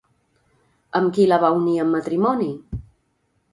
[0.99, 2.51] Amb qui la va unir en matrimoni?